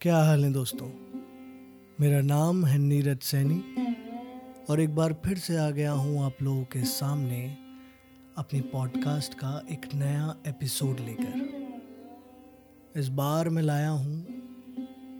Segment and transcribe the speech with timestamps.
[0.00, 0.88] क्या हाल है दोस्तों?
[2.00, 3.62] मेरा नाम है नीरज सैनी
[4.70, 7.56] और एक बार फिर से आ गया हूँ आप लोगों के सामने
[8.36, 11.38] अपनी पॉडकास्ट का एक नया एपिसोड लेकर।
[12.96, 14.26] इस बार मैं लाया हूँ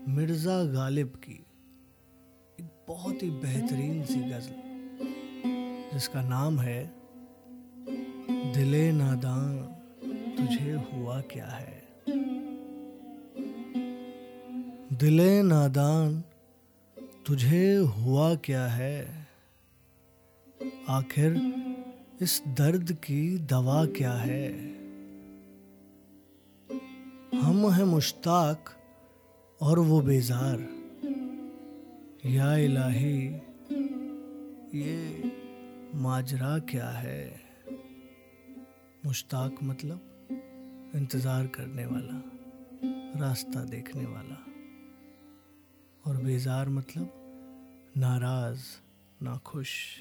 [0.08, 1.46] मिर्ज़ा गालिब की
[2.60, 4.54] एक बहुत ही बेहतरीन सी गज़ल,
[5.92, 6.94] जिसका नाम है,
[8.52, 9.58] दिले नादान,
[10.38, 11.76] तुझे हुआ क्या है?
[14.98, 16.24] दिले नादान,
[17.26, 19.28] तुझे हुआ क्या है?
[20.88, 21.36] आखिर
[22.22, 24.52] इस दर्द की दवा क्या है?
[27.34, 28.64] हम हैं मुश्ताक
[29.62, 30.68] और वो बेजार।
[32.26, 33.26] या इलाही,
[34.78, 35.22] ये
[35.94, 37.40] माजरा क्या है?
[39.06, 40.00] मुश्ताक मतलब
[40.94, 42.22] इंतज़ार करने वाला,
[43.26, 44.55] रास्ता देखने वाला।
[46.06, 47.12] और बेजार मतलब
[47.96, 48.60] नाराज़,
[49.22, 49.98] नाखुश।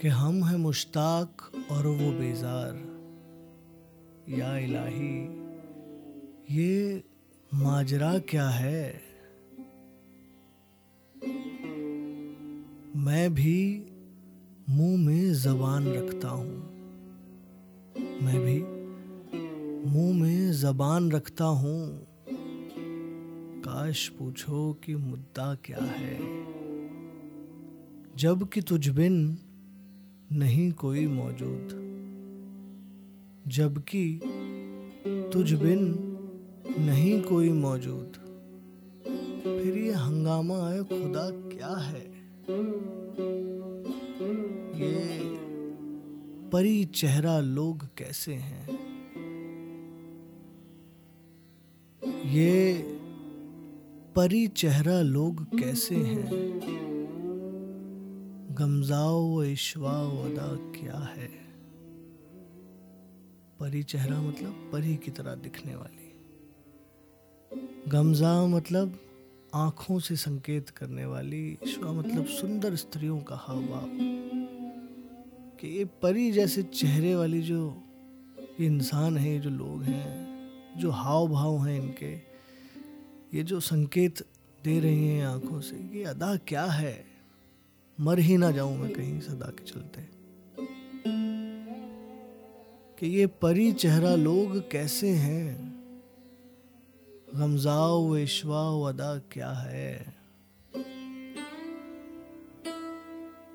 [0.00, 3.00] कि हम हैं मुश्ताक और वो बेजार।
[4.28, 5.24] या इलाही,
[6.58, 7.04] ये
[7.54, 9.02] माजरा क्या है?
[12.96, 13.86] मैं भी
[14.68, 16.70] मुँह में जबान रखता हूँ।
[17.98, 18.62] मैं भी
[19.90, 22.09] मुँह में जबान रखता हूँ।
[23.60, 26.18] काश पूछो कि मुद्दा क्या है।
[28.16, 29.38] जब कि तुझ बिन
[30.32, 31.68] नहीं कोई मौजूद।
[33.48, 34.20] जबकि
[35.32, 35.80] तुझ बिन
[36.78, 38.12] नहीं कोई मौजूद।
[39.44, 42.10] फिर ये हंगामा है खुदा क्या है?
[44.80, 45.20] ये
[46.50, 48.90] परी चेहरा लोग कैसे हैं?
[52.26, 52.89] ये
[54.20, 56.30] परी चेहरा लोग कैसे हैं?
[58.58, 61.28] गमजाओ ईश्वा अदा क्या है?
[63.60, 66.12] परी चेहरा मतलब परी की तरह दिखने वाली।
[67.88, 68.98] गमजा मतलब
[69.54, 73.88] आँखों से संकेत करने वाली। ईश्वा मतलब सुंदर स्त्रियों का हाव। भाव
[75.58, 77.82] कि ये परी जैसे चेहरे वाली जो
[78.60, 80.30] इंसान है, जो लोग हैं,
[80.78, 82.29] जो हाव भाव हैं इनके
[83.34, 84.20] ये जो संकेत
[84.64, 87.04] दे रही हैं आँखों से, ये अदा क्या है?
[88.00, 90.08] मर ही ना जाऊँ मैं कहीं सदा के चलते।
[92.98, 95.74] कि ये परी चेहरा लोग कैसे हैं?
[97.34, 100.14] गमजाओ वेशवा अदा क्या है?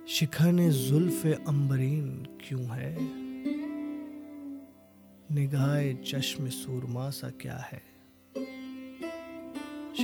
[0.07, 2.97] शिखन जुल्फ अंबरीन क्यों है?
[5.35, 7.94] निगाह चश्म सूरमा सा क्या है?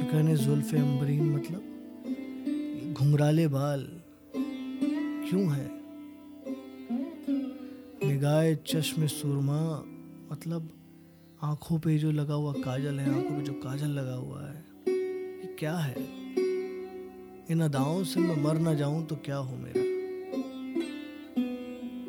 [0.02, 2.94] शिकन जुल्फ अम्बरीन मतलब?
[2.94, 4.02] घुंघराले बाल
[5.30, 5.72] क्यों है?
[8.10, 9.84] निगाह चश्म सुरमा
[10.32, 10.70] मतलब
[11.44, 15.56] आँखों पे जो लगा हुआ काजल है, आँखों पे जो काजल लगा हुआ है, ये
[15.60, 15.96] क्या है?
[17.52, 19.84] इन अदाओं से मैं मर ना जाऊँ तो क्या हो मेरा?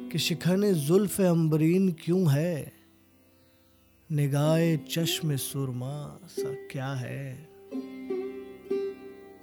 [0.09, 2.73] कि शिखन जुल्फ अम्बरीन क्यों है?
[4.13, 7.52] निगाह चश्म सुरमा सा क्या है?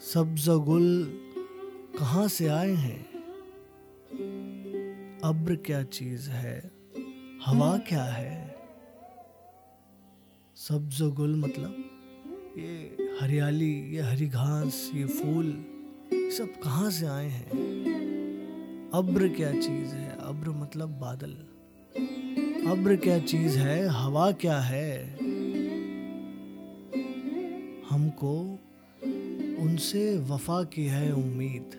[0.01, 1.19] सब्ज गुल
[1.99, 3.05] कहाँ से आए हैं?
[5.23, 6.71] अब्र क्या चीज़ है?
[7.45, 8.55] हवा क्या है?
[10.55, 11.75] सब्ज गुल मतलब
[12.57, 15.65] ये हरियाली, ये हरी घास, ये फूल
[16.13, 17.51] सब कहाँ से आए हैं?
[18.93, 20.17] अब्र क्या चीज़ है?
[20.19, 21.31] अब्र मतलब बादल।
[22.71, 23.87] अब्र क्या चीज़ है?
[23.87, 25.13] हवा क्या है?
[27.89, 28.59] हमको
[29.59, 31.71] उनसे वफा की है उम्मीद।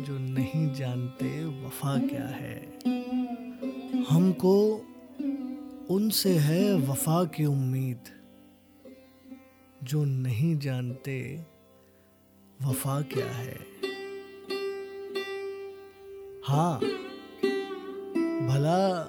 [0.00, 2.78] जो नहीं जानते वफा क्या है।
[4.02, 4.86] हमको
[5.90, 8.00] उनसे है वफा की उम्मीद।
[9.84, 11.46] जो नहीं जानते
[12.62, 13.58] वफा क्या है।
[16.44, 16.80] हाँ
[18.46, 19.02] भला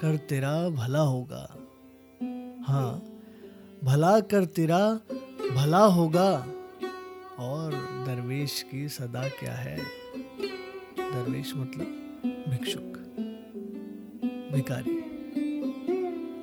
[0.00, 1.56] कर तेरा भला होगा।
[2.64, 3.02] हाँ
[3.84, 5.00] भला कर तेरा
[5.54, 6.52] भला होगा।
[8.40, 9.76] दरवेश की सदा क्या है?
[10.98, 11.86] दरवेश मतलब
[12.48, 12.96] भिक्षुक।
[14.52, 14.96] भिकारी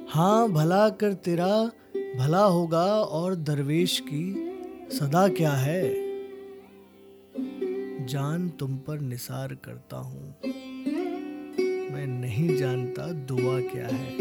[0.09, 1.49] हाँ भला कर तेरा
[2.17, 4.23] भला होगा और दरवेश की
[4.97, 5.81] सदा क्या है?
[8.05, 10.35] जान तुम पर निसार करता हूँ।
[11.93, 14.17] मैं नहीं जानता दुआ क्या है।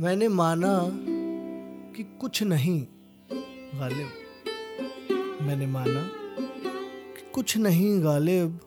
[0.00, 0.78] मैंने माना
[1.96, 2.86] कि कुछ नहीं,
[3.80, 4.23] गालिब।
[5.42, 6.02] मैंने माना
[7.14, 8.60] कि कुछ नहीं गालिब।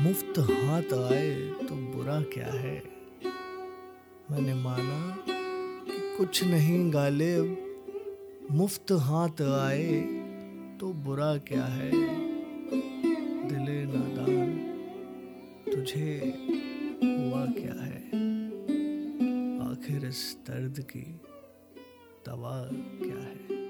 [0.00, 2.82] मुफ़्त हाथ आए तो बुरा क्या है?
[4.30, 5.16] मैंने माना
[5.84, 7.56] कि कुछ नहीं गालिब।
[8.50, 10.00] मुफ़्त हाथ आए
[10.80, 11.90] तो बुरा क्या है?
[13.48, 14.56] दिले नादान,
[15.72, 16.14] तुझे
[17.02, 18.02] हुआ क्या है?
[19.70, 21.20] आखिर इस दर्द की
[22.26, 22.68] दवा
[23.02, 23.63] क्या है?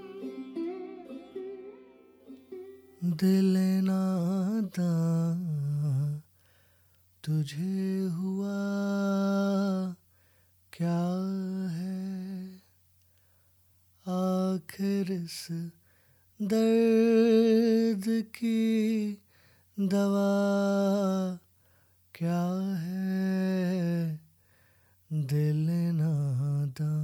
[3.21, 4.93] दिल नादा
[7.25, 8.57] तुझे हुआ
[10.73, 11.03] क्या
[11.71, 12.57] है?
[14.09, 15.49] आखिर इस
[16.43, 19.13] दर्द की
[19.79, 20.35] दवा
[22.15, 24.21] क्या है?
[25.13, 26.95] दिल नादा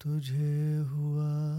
[0.00, 1.51] तुझे हुआ